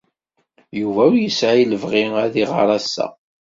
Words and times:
Yuba 0.79 1.01
ur 1.09 1.15
yesɛi 1.19 1.63
lebɣi 1.65 2.05
ad 2.23 2.33
iɣer 2.43 2.67
ass-a. 2.77 3.07